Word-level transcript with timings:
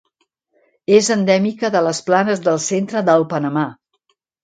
És 0.99 1.09
endèmica 1.17 1.71
de 1.77 1.83
les 1.89 2.01
planes 2.09 2.43
del 2.49 2.61
centre 2.71 3.07
del 3.11 3.31
Panamà. 3.37 3.71